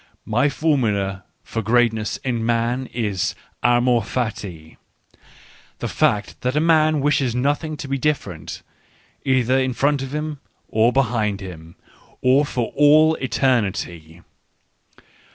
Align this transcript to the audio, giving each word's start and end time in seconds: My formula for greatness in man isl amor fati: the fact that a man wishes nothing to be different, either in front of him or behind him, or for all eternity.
My 0.25 0.49
formula 0.49 1.25
for 1.43 1.61
greatness 1.61 2.17
in 2.23 2.43
man 2.43 2.87
isl 2.91 3.35
amor 3.61 4.01
fati: 4.01 4.77
the 5.77 5.87
fact 5.87 6.41
that 6.41 6.55
a 6.55 6.59
man 6.59 7.01
wishes 7.01 7.35
nothing 7.35 7.77
to 7.77 7.87
be 7.87 7.99
different, 7.99 8.63
either 9.23 9.59
in 9.59 9.73
front 9.75 10.01
of 10.01 10.11
him 10.15 10.39
or 10.67 10.91
behind 10.91 11.39
him, 11.39 11.75
or 12.19 12.45
for 12.47 12.73
all 12.75 13.13
eternity. 13.17 14.23